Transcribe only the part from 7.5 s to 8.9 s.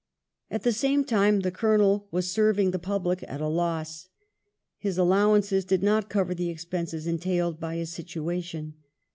by his situation.